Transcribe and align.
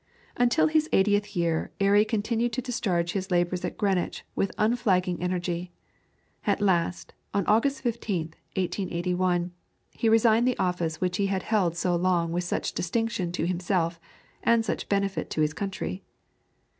Until 0.35 0.65
his 0.65 0.89
eightieth 0.91 1.35
year 1.35 1.69
Airy 1.79 2.03
continued 2.05 2.53
to 2.53 2.61
discharge 2.63 3.11
his 3.11 3.29
labours 3.29 3.63
at 3.63 3.77
Greenwich 3.77 4.25
with 4.35 4.51
unflagging 4.57 5.21
energy. 5.21 5.71
At 6.47 6.59
last, 6.59 7.13
on 7.35 7.45
August 7.45 7.83
15th, 7.83 8.33
1881, 8.57 9.51
he 9.91 10.09
resigned 10.09 10.47
the 10.47 10.57
office 10.57 10.99
which 10.99 11.17
he 11.17 11.27
had 11.27 11.43
held 11.43 11.77
so 11.77 11.95
long 11.95 12.31
with 12.31 12.43
such 12.45 12.73
distinction 12.73 13.31
to 13.33 13.45
himself 13.45 13.99
and 14.41 14.65
such 14.65 14.89
benefit 14.89 15.29
to 15.29 15.41
his 15.41 15.53
country. 15.53 16.01